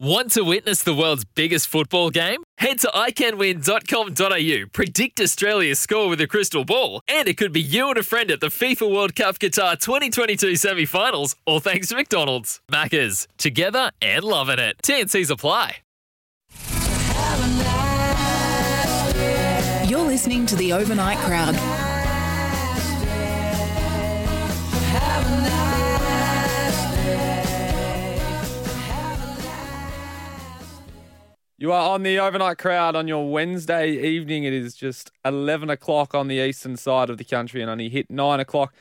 [0.00, 2.44] Want to witness the world's biggest football game?
[2.58, 7.88] Head to iCanWin.com.au, predict Australia's score with a crystal ball, and it could be you
[7.88, 11.96] and a friend at the FIFA World Cup Qatar 2022 semi finals, all thanks to
[11.96, 12.60] McDonald's.
[12.70, 14.76] Maccas, together and loving it.
[14.84, 15.78] TNC's apply.
[19.88, 21.56] You're listening to the Overnight Crowd.
[31.60, 34.44] You are on the overnight crowd on your Wednesday evening.
[34.44, 38.08] It is just 11 o'clock on the eastern side of the country and only hit
[38.08, 38.72] 9 o'clock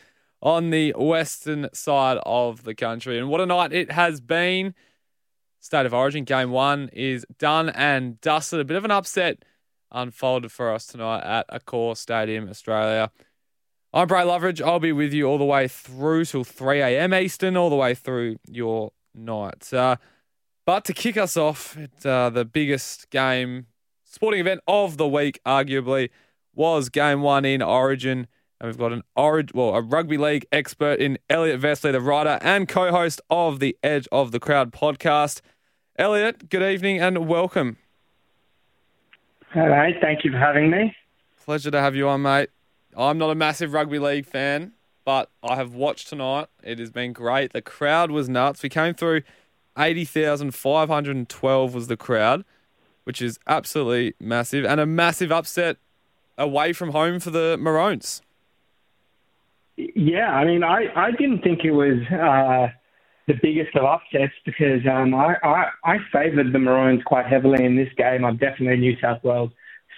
[0.44, 3.17] on the western side of the country.
[3.17, 4.75] And what a night it has been.
[5.59, 8.59] State of Origin game one is done and dusted.
[8.59, 9.42] A bit of an upset
[9.92, 13.09] unfolded for us tonight at Accor Stadium, Australia.
[13.92, 14.61] I'm Bray Loveridge.
[14.61, 17.11] I'll be with you all the way through till 3 a.m.
[17.16, 19.73] Eastern, all the way through your night.
[19.73, 19.95] Uh,
[20.68, 23.68] but to kick us off, it, uh, the biggest game,
[24.04, 26.10] sporting event of the week, arguably,
[26.54, 28.28] was game one in Origin.
[28.60, 32.38] And we've got an Origin, well, a rugby league expert in Elliot Vesely, the writer
[32.42, 35.40] and co-host of the Edge of the Crowd podcast.
[35.98, 37.78] Elliot, good evening and welcome.
[39.52, 40.94] Hello, thank you for having me.
[41.45, 42.50] Pleasure to have you on, mate.
[42.94, 44.73] I'm not a massive rugby league fan,
[45.06, 46.48] but I have watched tonight.
[46.62, 47.54] It has been great.
[47.54, 48.62] The crowd was nuts.
[48.62, 49.22] We came through
[49.78, 52.44] 80,512 was the crowd,
[53.03, 55.78] which is absolutely massive, and a massive upset
[56.38, 58.22] away from home for the Maroons.
[59.77, 62.73] Yeah, I mean, I, I didn't think it was uh,
[63.27, 67.76] the biggest of upsets because um, I, I, I favoured the Maroons quite heavily in
[67.76, 68.26] this game.
[68.26, 69.52] I'm definitely a New South Wales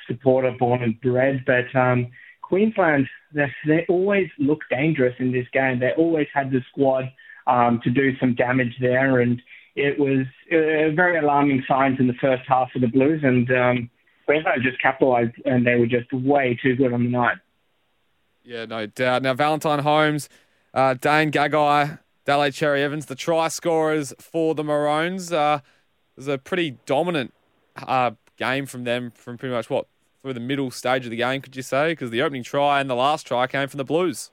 [0.07, 2.07] supporter, born and bred, but um,
[2.41, 5.79] Queensland, they, they always look dangerous in this game.
[5.79, 7.05] They always had the squad
[7.47, 9.41] um, to do some damage there, and
[9.79, 13.89] it was uh, very alarming signs in the first half of the Blues, and um,
[14.25, 17.37] Queensland just capitalised, and they were just way too good on the night.
[18.43, 19.23] Yeah, no doubt.
[19.23, 20.29] Now, Valentine Holmes,
[20.73, 25.31] uh, Dane Gagai, Daly Cherry-Evans, the try scorers for the Maroons.
[25.31, 25.61] Uh,
[26.15, 27.33] it was a pretty dominant
[27.75, 29.87] uh, game from them from pretty much what
[30.21, 31.93] through the middle stage of the game, could you say?
[31.93, 34.31] Because the opening try and the last try came from the Blues.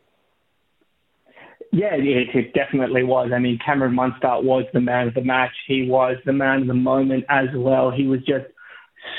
[1.76, 3.32] Yeah, it, it definitely was.
[3.34, 5.52] I mean, Cameron Munster was the man of the match.
[5.66, 7.90] He was the man of the moment as well.
[7.90, 8.46] He was just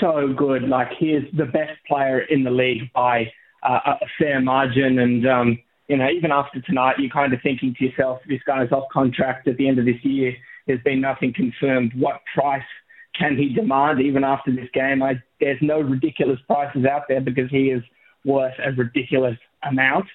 [0.01, 0.63] so good.
[0.63, 3.31] Like he is the best player in the league by
[3.61, 4.97] uh, a fair margin.
[4.97, 8.71] And um, you know, even after tonight, you're kind of thinking to yourself, this guy's
[8.71, 10.33] off contract at the end of this year.
[10.65, 11.91] There's been nothing confirmed.
[11.95, 12.65] What price
[13.19, 15.03] can he demand even after this game?
[15.03, 17.83] I, there's no ridiculous prices out there because he is
[18.25, 20.07] worth a ridiculous amount.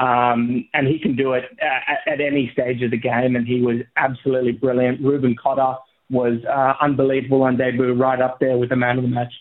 [0.00, 3.60] Um, and he can do it at, at, any stage of the game, and he
[3.60, 4.98] was absolutely brilliant.
[5.02, 5.78] Reuben Cotter
[6.08, 9.32] was uh, unbelievable on debut, right up there with the man of the match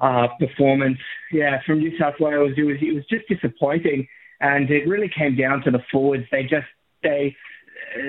[0.00, 0.98] uh, performance.
[1.32, 4.06] Yeah, from New South Wales, it was it was just disappointing,
[4.40, 6.24] and it really came down to the forwards.
[6.30, 6.66] They just
[7.02, 7.34] they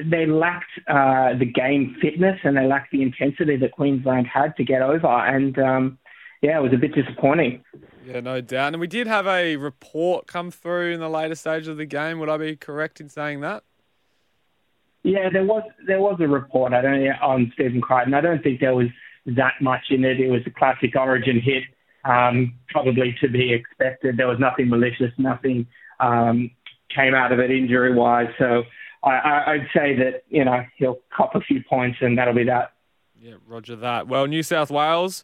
[0.06, 4.66] they lacked uh, the game fitness and they lacked the intensity that Queensland had to
[4.66, 5.98] get over, and um,
[6.42, 7.64] yeah, it was a bit disappointing.
[8.06, 8.74] Yeah, no doubt.
[8.74, 12.20] And we did have a report come through in the later stage of the game.
[12.20, 13.64] Would I be correct in saying that?
[15.04, 16.74] Yeah, there was there was a report.
[16.74, 18.14] I don't on Stephen Crichton.
[18.14, 18.88] I don't think there was
[19.28, 20.20] that much in it.
[20.20, 21.64] It was a classic Origin hit,
[22.06, 24.18] um, probably to be expected.
[24.18, 25.68] There was nothing malicious, nothing
[26.00, 26.50] um,
[26.94, 28.30] came out of it injury wise.
[28.40, 28.64] So
[29.04, 32.74] I, I'd say that you know he'll cop a few points and that'll be that.
[33.20, 34.08] Yeah, Roger that.
[34.08, 35.24] Well, New South Wales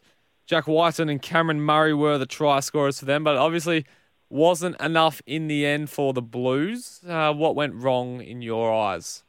[0.52, 3.86] Jack Wighton and Cameron Murray were the try scorers for them, but obviously
[4.28, 7.00] wasn't enough in the end for the Blues.
[7.08, 9.24] Uh, what went wrong in your eyes?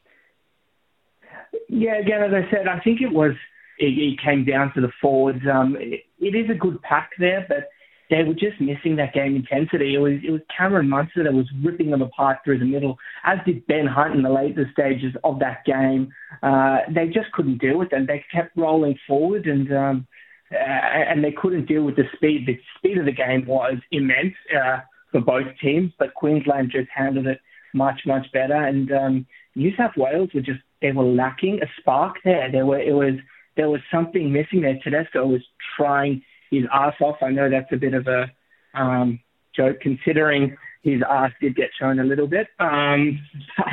[1.70, 3.32] Yeah, again, as I said, I think it was
[3.78, 5.40] it, it came down to the forwards.
[5.50, 7.70] Um, it, it is a good pack there, but
[8.10, 9.94] they were just missing that game intensity.
[9.94, 13.38] It was it was Cameron Munster that was ripping them apart through the middle, as
[13.46, 16.12] did Ben Hunt in the later stages of that game.
[16.42, 18.04] Uh, they just couldn't deal with them.
[18.04, 20.06] They kept rolling forward, and um,
[20.52, 22.46] uh, and they couldn't deal with the speed.
[22.46, 24.78] The speed of the game was immense uh,
[25.10, 27.40] for both teams, but Queensland just handled it
[27.72, 28.54] much, much better.
[28.54, 32.50] And um, New South Wales were just they were lacking a spark there.
[32.50, 33.14] There were it was
[33.56, 34.78] there was something missing there.
[34.82, 35.42] Tedesco was
[35.76, 37.16] trying his ass off.
[37.22, 38.30] I know that's a bit of a
[38.74, 39.20] um,
[39.54, 42.48] joke considering his ass did get shown a little bit.
[42.58, 43.20] Um,
[43.56, 43.66] but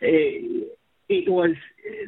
[0.00, 0.78] it,
[1.08, 1.54] it was,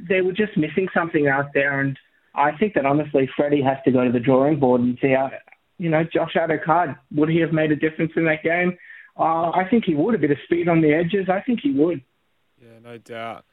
[0.08, 1.80] they were just missing something out there.
[1.80, 1.98] And
[2.34, 5.30] I think that honestly, Freddie has to go to the drawing board and see how,
[5.78, 8.76] you know, Josh Addo-Carr, would he have made a difference in that game?
[9.18, 10.14] Uh, I think he would.
[10.14, 11.28] A bit of speed on the edges.
[11.28, 12.02] I think he would.
[12.60, 13.44] Yeah, no doubt.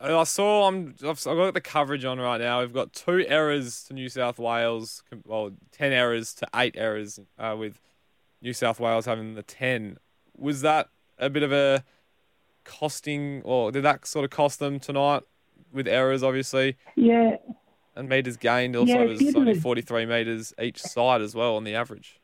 [0.00, 2.60] I saw I'm I've got the coverage on right now.
[2.60, 5.04] We've got two errors to New South Wales.
[5.24, 7.80] Well, ten errors to eight errors uh, with
[8.40, 9.98] New South Wales having the ten.
[10.36, 10.88] Was that
[11.18, 11.84] a bit of a
[12.64, 15.22] costing, or did that sort of cost them tonight
[15.72, 16.24] with errors?
[16.24, 17.36] Obviously, yeah.
[17.94, 21.64] And meters gained also yeah, was only forty three meters each side as well on
[21.64, 22.20] the average.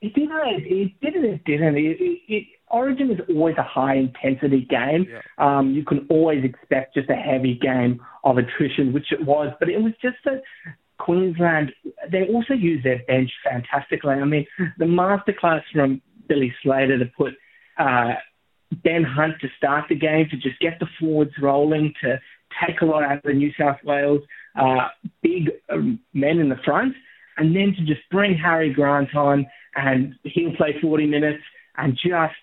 [0.00, 0.30] It didn't.
[0.64, 1.24] It didn't.
[1.24, 1.76] It didn't.
[1.76, 5.06] It, it, it, Origin is always a high intensity game.
[5.10, 5.22] Yeah.
[5.38, 9.52] Um, you can always expect just a heavy game of attrition, which it was.
[9.58, 10.42] But it was just that
[10.98, 11.72] Queensland.
[12.12, 14.14] They also use their bench fantastically.
[14.14, 14.46] I mean,
[14.78, 17.34] the masterclass from Billy Slater to put
[17.78, 18.14] uh,
[18.84, 22.20] Ben Hunt to start the game to just get the forwards rolling to
[22.66, 24.22] take a lot out of New South Wales
[24.58, 24.88] uh,
[25.22, 26.94] big um, men in the front,
[27.36, 29.46] and then to just bring Harry Grant on
[29.76, 31.42] and he'll play 40 minutes
[31.76, 32.34] and just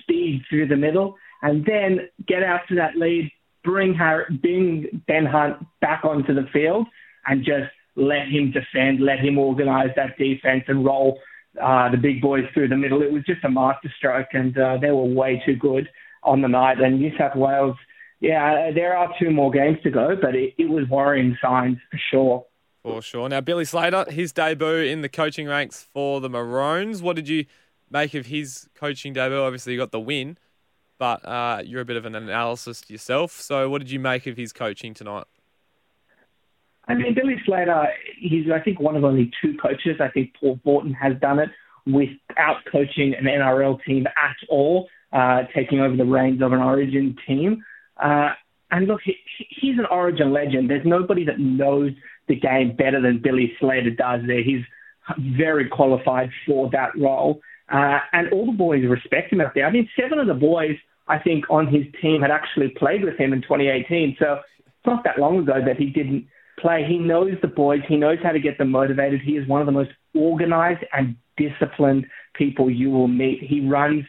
[0.00, 3.30] speed through the middle, and then get out to that lead,
[3.64, 6.86] bring Harry, bring Ben Hunt back onto the field,
[7.26, 11.18] and just let him defend, let him organise that defence and roll
[11.60, 13.02] uh, the big boys through the middle.
[13.02, 15.88] It was just a masterstroke, and uh, they were way too good
[16.22, 16.80] on the night.
[16.80, 17.76] And New South Wales,
[18.20, 22.00] yeah, there are two more games to go, but it, it was worrying signs for
[22.10, 22.46] sure.
[22.82, 23.28] For sure.
[23.28, 27.02] Now, Billy Slater, his debut in the coaching ranks for the Maroons.
[27.02, 27.44] What did you
[27.90, 29.38] make of his coaching debut?
[29.38, 30.38] Obviously, you got the win,
[30.98, 33.32] but uh, you're a bit of an analyst yourself.
[33.32, 35.24] So, what did you make of his coaching tonight?
[36.88, 39.96] I mean, Billy Slater, he's, I think, one of only two coaches.
[40.00, 41.50] I think Paul Borton has done it
[41.86, 47.16] without coaching an NRL team at all, uh, taking over the reins of an Origin
[47.26, 47.64] team.
[48.02, 48.30] Uh,
[48.70, 49.16] and look, he,
[49.50, 50.70] he's an Origin legend.
[50.70, 51.92] There's nobody that knows
[52.28, 54.42] the game better than Billy Slater does there.
[54.42, 54.64] He's
[55.18, 57.40] very qualified for that role.
[57.72, 59.66] Uh, and all the boys respect him out there.
[59.66, 60.76] I mean, seven of the boys,
[61.08, 64.16] I think, on his team had actually played with him in 2018.
[64.18, 66.26] So it's not that long ago that he didn't
[66.58, 66.84] play.
[66.88, 67.80] He knows the boys.
[67.88, 69.20] He knows how to get them motivated.
[69.20, 73.42] He is one of the most organized and disciplined people you will meet.
[73.42, 74.04] He runs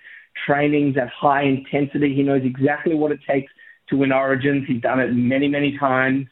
[0.46, 2.14] trainings at high intensity.
[2.16, 3.52] He knows exactly what it takes
[3.90, 4.66] to win Origins.
[4.68, 6.28] He's done it many, many times.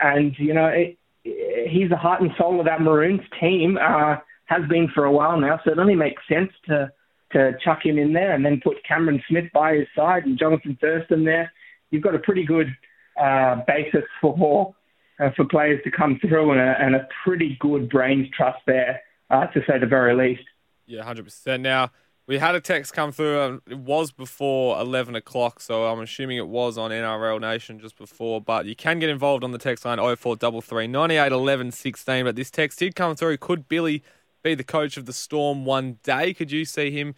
[0.00, 3.78] And, you know, it, he's the heart and soul of that Maroons team.
[3.80, 4.16] Uh,
[4.48, 6.90] has been for a while now, so it only makes sense to
[7.32, 10.78] to chuck him in there and then put Cameron Smith by his side and Jonathan
[10.80, 11.52] Thurston there.
[11.90, 12.74] You've got a pretty good
[13.20, 14.74] uh, basis for
[15.20, 19.02] uh, for players to come through and a, and a pretty good brains trust there,
[19.28, 20.48] uh, to say the very least.
[20.86, 21.62] Yeah, hundred percent.
[21.62, 21.90] Now
[22.28, 23.40] we had a text come through.
[23.40, 27.96] Um, it was before 11 o'clock, so I'm assuming it was on NRL Nation just
[27.96, 28.38] before.
[28.40, 32.24] But you can get involved on the text line 0433 98 11 16.
[32.26, 33.38] But this text did come through.
[33.38, 34.04] Could Billy
[34.42, 36.34] be the coach of the Storm one day?
[36.34, 37.14] Could you see him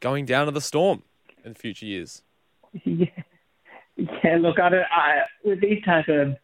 [0.00, 1.02] going down to the Storm
[1.44, 2.22] in future years?
[2.84, 6.36] Yeah, yeah look, I, don't, I with these type of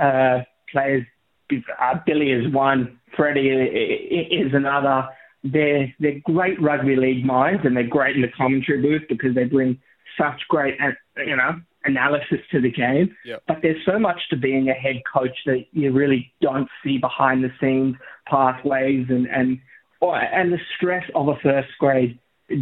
[0.00, 0.42] uh,
[0.72, 1.06] players,
[1.52, 5.08] uh, Billy is one, Freddie is another
[5.44, 9.44] they're they're great rugby league minds and they're great in the commentary booth because they
[9.44, 9.78] bring
[10.18, 10.90] such great uh,
[11.24, 13.14] you know analysis to the game.
[13.24, 13.42] Yep.
[13.46, 17.44] But there's so much to being a head coach that you really don't see behind
[17.44, 19.58] the scenes pathways and and
[20.00, 22.18] or, and the stress of a first grade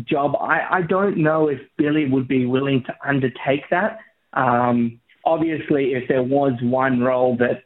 [0.06, 0.36] job.
[0.40, 3.98] I, I don't know if Billy would be willing to undertake that.
[4.32, 7.64] Um, obviously, if there was one role that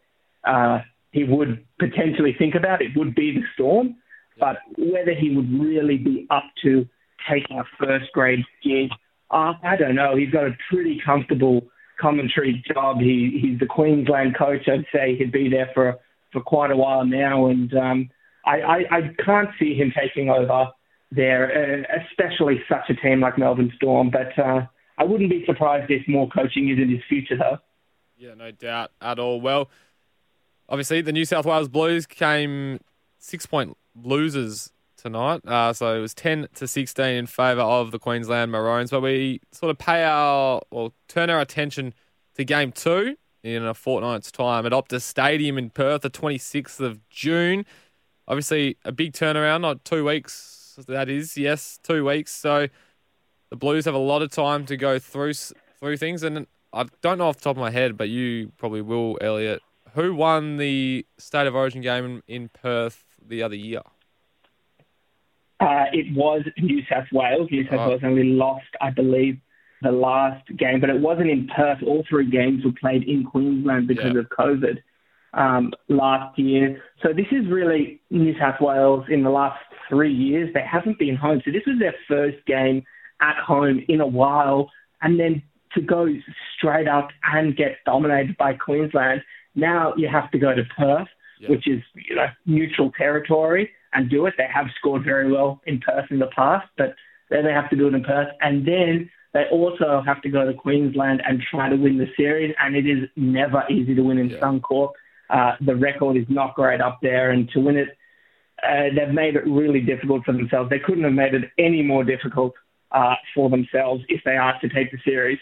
[0.49, 0.81] uh,
[1.13, 3.97] he would potentially think about, it would be the Storm.
[4.39, 6.87] But whether he would really be up to
[7.31, 8.91] taking a first grade gig,
[9.31, 10.17] uh, I don't know.
[10.17, 11.67] He's got a pretty comfortable
[12.01, 13.01] commentary job.
[13.01, 14.69] He he's the Queensland coach.
[14.69, 15.99] I'd say he'd be there for
[16.33, 18.11] for quite a while now, and um,
[18.47, 20.69] I, I I can't see him taking over
[21.11, 24.11] there, uh, especially such a team like Melbourne Storm.
[24.11, 24.67] But uh,
[24.99, 27.59] I wouldn't be surprised if more coaching is in his future, though.
[28.17, 29.41] Yeah, no doubt at all.
[29.41, 29.71] Well,
[30.69, 32.81] obviously the New South Wales Blues came
[33.19, 35.41] six point losers tonight.
[35.47, 38.91] Uh, so it was 10 to 16 in favour of the Queensland Maroons.
[38.91, 41.95] But we sort of pay our, well, turn our attention
[42.35, 47.09] to game two in a fortnight's time at Optus Stadium in Perth, the 26th of
[47.09, 47.65] June.
[48.27, 52.33] Obviously, a big turnaround, not two weeks, that is, yes, two weeks.
[52.33, 52.69] So
[53.51, 55.35] the Blues have a lot of time to go through
[55.81, 56.23] through things.
[56.23, 59.63] And I don't know off the top of my head, but you probably will, Elliot.
[59.95, 63.83] who won the State of Origin game in, in Perth the other year?
[65.61, 67.49] Uh, it was New South Wales.
[67.51, 67.89] New South Oh.
[67.91, 69.39] Wales only lost, I believe,
[69.83, 71.83] the last game, but it wasn't in Perth.
[71.85, 74.21] All three games were played in Queensland because Yeah.
[74.21, 74.79] of COVID
[75.35, 76.83] um, last year.
[77.03, 80.53] So this is really New South Wales in the last three years.
[80.55, 81.43] They haven't been home.
[81.45, 82.83] So this was their first game
[83.21, 84.71] at home in a while.
[85.03, 85.43] And then
[85.75, 86.09] to go
[86.57, 89.23] straight up and get dominated by Queensland,
[89.55, 91.09] now you have to go to Perth,
[91.41, 91.51] Yeah.
[91.51, 94.35] which is you know neutral territory, and do it.
[94.37, 96.95] They have scored very well in Perth in the past, but
[97.31, 100.47] then they have to do it in Perth, and then they also have to go
[100.47, 104.19] to Queensland and try to win the series, and it is never easy to win
[104.19, 104.39] in Yeah.
[104.41, 104.93] Suncorp.
[105.31, 107.97] Uh, the record is not great up there, and to win it,
[108.67, 110.71] uh, they've made it really difficult for themselves.
[110.71, 112.55] They couldn't have made it any more difficult
[112.91, 115.39] uh, for themselves if they asked to take the series.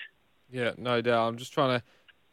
[0.50, 1.28] Yeah, no doubt.
[1.28, 1.84] I'm just trying to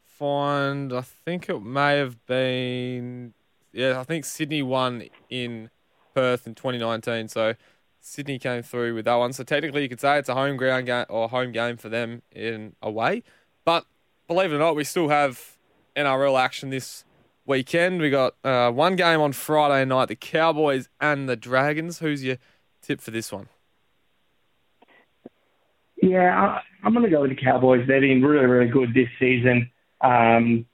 [0.02, 0.92] find.
[0.92, 3.32] I think it may have been.
[3.74, 5.68] Yeah, I think Sydney won in
[6.14, 7.26] Perth in 2019.
[7.26, 7.54] So
[8.00, 9.32] Sydney came through with that one.
[9.32, 12.22] So technically, you could say it's a home ground game or home game for them
[12.30, 13.24] in a way.
[13.64, 13.84] But
[14.28, 15.56] believe it or not, we still have
[15.96, 17.04] NRL action this
[17.46, 18.00] weekend.
[18.00, 21.98] We got uh, one game on Friday night: the Cowboys and the Dragons.
[21.98, 22.36] Who's your
[22.80, 23.48] tip for this one?
[26.00, 27.88] Yeah, I, I'm going to go with the Cowboys.
[27.88, 29.68] They've been really, really good this season.
[30.00, 30.66] Um,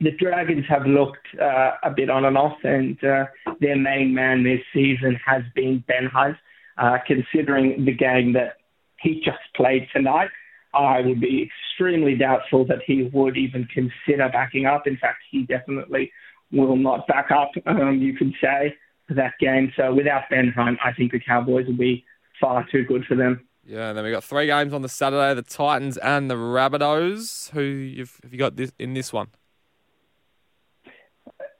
[0.00, 3.26] the Dragons have looked uh, a bit on and off, and uh,
[3.60, 6.36] their main man this season has been Ben Hunt.
[6.76, 8.56] Uh, considering the game that
[9.00, 10.30] he just played tonight,
[10.74, 14.86] I would be extremely doubtful that he would even consider backing up.
[14.88, 16.10] In fact, he definitely
[16.50, 18.74] will not back up, um, you could say,
[19.06, 19.72] for that game.
[19.76, 22.04] So without Ben Hunt, I think the Cowboys will be
[22.40, 23.46] far too good for them.
[23.64, 27.50] Yeah, and then we got three games on the Saturday: the Titans and the Rabbitohs.
[27.50, 29.28] Who you've, have you got this in this one?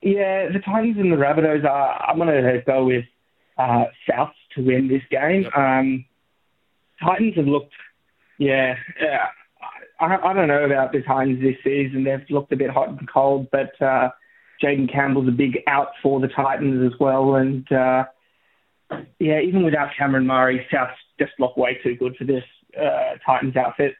[0.04, 2.04] Yeah, the Titans and the Rabbitohs are.
[2.04, 3.06] I'm going to go with
[3.56, 5.44] uh, South to win this game.
[5.44, 5.56] Yep.
[5.56, 6.04] Um,
[7.02, 7.72] Titans have looked,
[8.38, 9.28] yeah, yeah.
[9.98, 12.04] I, I don't know about the Titans this season.
[12.04, 14.10] They've looked a bit hot and cold, but uh,
[14.62, 17.36] Jayden Campbell's a big out for the Titans as well.
[17.36, 18.04] And uh,
[19.18, 22.44] yeah, even without Cameron Murray, South just look way too good for this
[22.78, 23.94] uh, Titans outfit.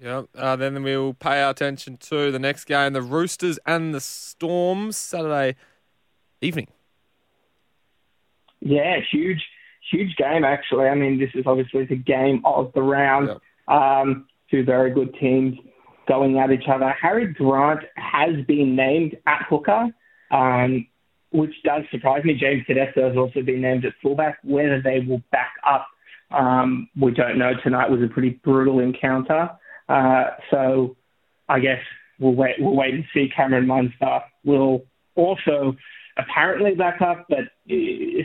[0.00, 0.22] Yeah.
[0.34, 4.96] Uh, then we'll pay our attention to the next game: the Roosters and the Storms,
[4.96, 5.56] Saturday
[6.40, 6.68] evening.
[8.60, 9.42] Yeah, huge,
[9.90, 10.86] huge game actually.
[10.86, 13.28] I mean, this is obviously the game of the round.
[13.28, 13.38] Yep.
[13.68, 15.56] Um, two very good teams
[16.08, 16.94] going at each other.
[17.00, 19.88] Harry Grant has been named at hooker,
[20.30, 20.86] um,
[21.30, 22.34] which does surprise me.
[22.34, 24.38] James Tedesco has also been named at fullback.
[24.42, 25.86] Whether they will back up,
[26.30, 27.52] um, we don't know.
[27.62, 29.50] Tonight was a pretty brutal encounter.
[29.90, 30.96] Uh, so
[31.48, 31.80] I guess
[32.20, 32.56] we'll wait.
[32.58, 33.28] We'll wait and see.
[33.34, 34.84] Cameron Munster will
[35.16, 35.76] also
[36.16, 38.22] apparently back up, but uh,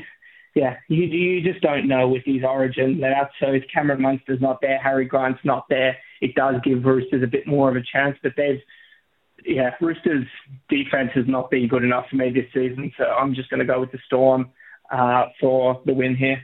[0.53, 3.33] yeah, you you just don't know with his Origin layouts.
[3.39, 7.27] So if Cameron Munster's not there, Harry Grant's not there, it does give Roosters a
[7.27, 8.15] bit more of a chance.
[8.21, 8.61] But they've
[9.43, 10.27] yeah, Roosters
[10.69, 13.65] defense has not been good enough for me this season, so I'm just going to
[13.65, 14.51] go with the Storm
[14.91, 16.41] uh, for the win here.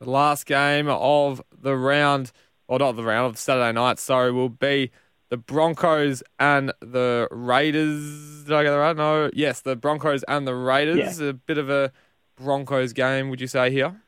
[0.00, 2.32] The last game of the round,
[2.70, 4.92] or not the round of Saturday night, sorry, will be
[5.28, 8.44] the Broncos and the Raiders.
[8.44, 8.96] Did I get that right?
[8.96, 9.28] No.
[9.34, 11.20] Yes, the Broncos and the Raiders.
[11.20, 11.90] A bit of a
[12.36, 14.00] Broncos game, would you say here?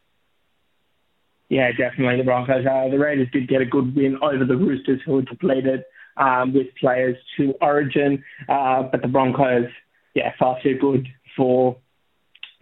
[1.49, 2.65] Yeah, definitely the Broncos.
[2.65, 5.83] Uh, the Raiders did get a good win over the Roosters, who were depleted
[6.17, 9.67] um, with players to Origin, uh, but the Broncos,
[10.15, 11.77] yeah, far too good for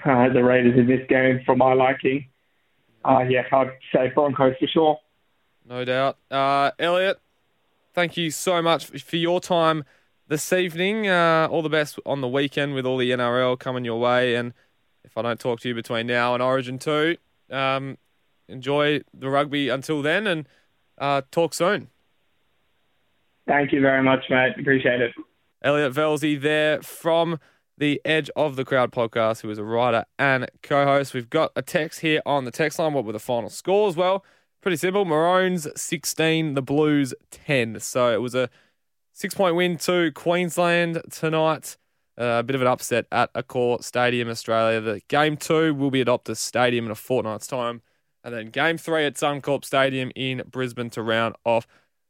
[0.03, 2.27] uh, the Raiders in this game, for my liking.
[3.05, 4.99] Uh, yeah, I'd say Broncos for sure.
[5.67, 6.17] No doubt.
[6.31, 7.21] Uh, Elliot,
[7.95, 9.85] thank you so much for your time
[10.29, 11.09] this evening.
[11.09, 14.35] Uh, all the best on the weekend with all the NRL coming your way.
[14.35, 14.53] And
[15.05, 17.17] if I don't talk to you between now and Origin 2,
[17.51, 17.99] um,
[18.49, 20.49] enjoy the rugby until then and
[20.99, 21.89] uh, talk soon.
[23.47, 24.53] Thank you very much, mate.
[24.59, 25.13] Appreciate it.
[25.63, 27.39] Elliot Vesely there from
[27.77, 31.15] the Edge of the Crowd podcast, who is a writer and co host.
[31.15, 32.93] We've got a text here on the text line.
[32.93, 33.97] What were the final scores?
[33.97, 34.25] Well,
[34.61, 35.05] pretty simple.
[35.05, 37.81] Maroons 16, the Blues 10.
[37.81, 38.49] So it was a
[39.13, 41.77] six point win to Queensland tonight.
[42.19, 44.81] Uh, a bit of an upset at Accor Stadium, Australia.
[44.81, 47.83] The game two will be at Optus Stadium in a fortnight's time.
[48.23, 51.67] And then game three at Suncorp Stadium in Brisbane to round off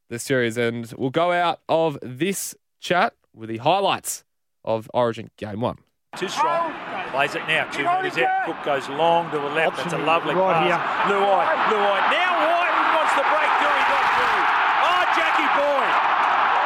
[0.08, 0.56] the series.
[0.56, 4.24] And we'll go out of this chat with the highlights
[4.64, 5.78] of Origin Game 1.
[6.16, 6.89] Too strong.
[7.10, 7.66] Plays it now.
[7.74, 8.46] Two metres out.
[8.46, 9.82] Cook goes long to the left.
[9.82, 11.10] That's a lovely right pass.
[11.10, 11.42] Luai.
[11.74, 11.98] Luai.
[12.06, 13.74] Now White wants the breakthrough.
[13.74, 14.42] He got through.
[14.86, 15.86] Oh, Jackie Boy.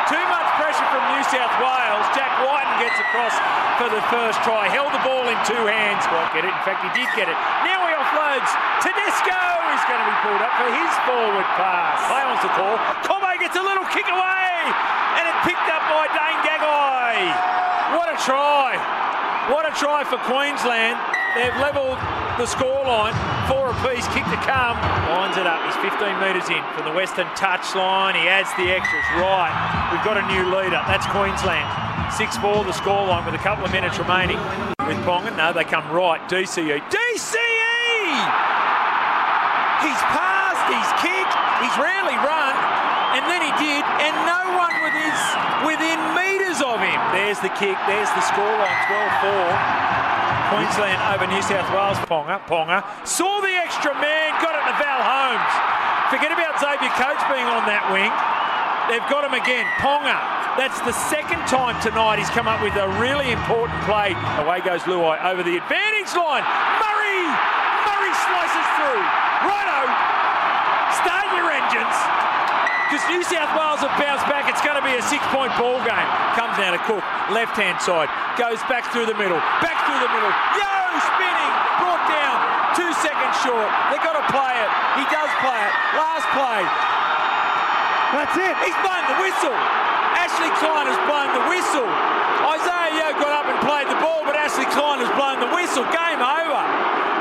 [0.04, 2.04] Too much pressure from New South Wales.
[2.12, 3.32] Jack Wighton gets across
[3.80, 4.68] for the first try.
[4.68, 6.04] Held the ball in two hands.
[6.12, 6.52] Won't get it.
[6.52, 7.38] In fact, he did get it.
[7.64, 8.52] Now he offloads.
[8.84, 9.40] Tedesco
[9.72, 12.04] is going to be pulled up for his forward pass.
[12.04, 12.76] Play on the call.
[13.00, 14.52] Cobbo gets a little kick away.
[15.16, 17.32] And it picked up by Dane Gagai.
[17.96, 18.76] What a try.
[19.52, 20.96] What a try for Queensland.
[21.36, 22.00] They've levelled
[22.40, 23.12] the scoreline.
[23.44, 24.80] Four apiece, kick to come.
[25.12, 25.60] Lines it up.
[25.68, 28.16] He's 15 metres in from the western touchline.
[28.16, 29.04] He adds the extras.
[29.20, 29.52] Right.
[29.92, 30.80] We've got a new leader.
[30.88, 31.68] That's Queensland.
[32.16, 34.40] 6-4 the scoreline with a couple of minutes remaining.
[34.88, 36.24] With Ponga, no, they come right.
[36.24, 36.80] DCE.
[36.88, 37.44] DCE!
[39.84, 42.56] He's passed, he's kicked, he's rarely run,
[43.12, 45.20] and then he did, and no one with his,
[45.68, 46.00] within
[46.60, 46.98] of him.
[47.10, 49.94] There's the kick, there's the scoreline, 12-4.
[50.52, 51.98] Queensland over New South Wales.
[52.06, 55.54] Ponga, Ponga saw the extra man, got it to Val Holmes.
[56.12, 58.12] Forget about Xavier Coates being on that wing.
[58.86, 59.64] They've got him again.
[59.80, 60.14] Ponga.
[60.60, 64.14] That's the second time tonight he's come up with a really important play.
[64.44, 66.44] Away goes Luai over the advantage line.
[66.78, 67.24] Murray!
[67.88, 69.02] Murray slices through.
[69.48, 69.80] Righto.
[71.02, 71.96] Start your engines.
[72.88, 74.44] Because New South Wales have bounced back.
[74.46, 76.08] It's going to be a six-point ball game.
[76.36, 78.12] Comes down to Cook, left-hand side.
[78.36, 79.40] Goes back through the middle.
[79.64, 80.32] Back through the middle.
[80.54, 80.84] Yeo,
[81.16, 81.52] spinning.
[81.80, 82.36] Brought down.
[82.76, 83.66] Two seconds short.
[83.88, 84.70] They've got to play it.
[85.00, 85.72] He does play it.
[85.96, 86.60] Last play.
[88.14, 88.54] That's it.
[88.62, 89.56] He's blown the whistle.
[90.14, 91.88] Ashley Klein has blown the whistle.
[92.46, 95.82] Isaah Yeo got up and played the ball, but Ashley Klein has blown the whistle.
[95.90, 96.62] Game over.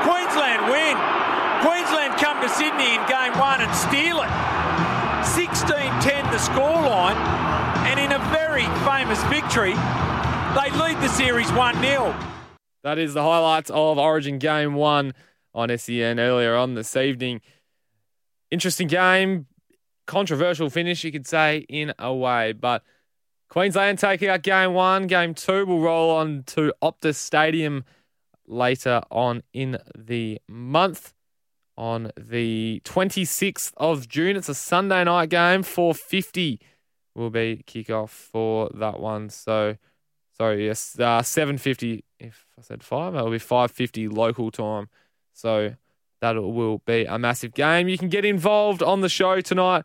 [0.06, 0.94] Queensland win.
[1.64, 4.30] Queensland come to Sydney in game one and steal it.
[6.34, 7.14] 16-10 the scoreline,
[7.86, 9.74] and in a very famous victory,
[10.54, 12.28] they lead the series 1-0.
[12.82, 15.14] That is the highlights of Origin Game 1
[15.54, 17.40] on SEN earlier on this evening.
[18.50, 19.46] Interesting game,
[20.08, 22.50] controversial finish, you could say, in a way.
[22.50, 22.82] But
[23.48, 25.06] Queensland taking out Game 1.
[25.06, 27.84] Game 2 will roll on to Optus Stadium
[28.44, 31.14] later on in the month
[31.76, 34.36] on the 26th of June.
[34.36, 35.62] It's a Sunday night game.
[35.62, 36.58] 4.50
[37.14, 39.30] will be kickoff for that one.
[39.30, 39.76] So,
[40.36, 43.14] sorry, yes, uh, 7.50 if I said 5.
[43.14, 44.88] It'll be 5.50 local time.
[45.32, 45.74] So
[46.20, 47.88] that will be a massive game.
[47.88, 49.84] You can get involved on the show tonight,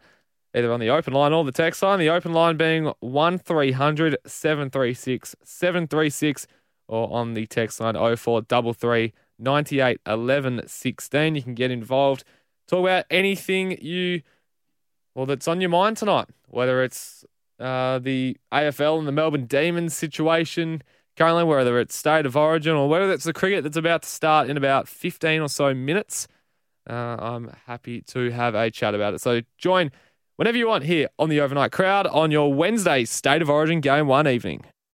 [0.55, 1.99] either on the open line or the text line.
[1.99, 6.47] The open line being 1300 736 736
[6.87, 11.35] or on the text line 0433 98 11 16.
[11.35, 12.23] You can get involved.
[12.67, 14.21] Talk about anything you,
[15.15, 17.25] well, that's on your mind tonight, whether it's
[17.59, 20.83] uh, the AFL and the Melbourne Demons situation
[21.17, 24.49] currently, whether it's state of origin or whether it's the cricket that's about to start
[24.49, 26.27] in about 15 or so minutes.
[26.89, 29.21] Uh, I'm happy to have a chat about it.
[29.21, 29.91] So join
[30.37, 34.07] whenever you want here on the Overnight Crowd on your Wednesday State of Origin Game
[34.07, 34.63] 1 evening.